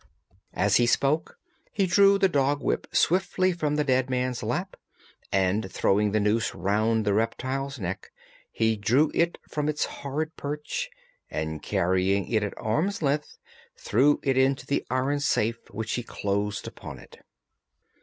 As 0.55 0.77
he 0.77 0.87
spoke 0.87 1.37
he 1.71 1.85
drew 1.85 2.17
the 2.17 2.27
dog 2.27 2.63
whip 2.63 2.87
swiftly 2.91 3.51
from 3.53 3.75
the 3.75 3.83
dead 3.83 4.09
man's 4.09 4.41
lap, 4.41 4.75
and 5.31 5.71
throwing 5.71 6.11
the 6.11 6.19
noose 6.19 6.55
round 6.55 7.05
the 7.05 7.13
reptile's 7.13 7.77
neck 7.79 8.09
he 8.51 8.75
drew 8.75 9.11
it 9.13 9.37
from 9.47 9.69
its 9.69 9.85
horrid 9.85 10.35
perch 10.35 10.89
and, 11.29 11.61
carrying 11.61 12.27
it 12.29 12.41
at 12.41 12.57
arm's 12.57 13.03
length, 13.03 13.37
threw 13.77 14.19
it 14.23 14.39
into 14.39 14.65
the 14.65 14.83
iron 14.89 15.19
safe, 15.19 15.59
which 15.69 15.93
he 15.93 16.01
closed 16.01 16.65
upon 16.65 16.97
it. 16.97 17.23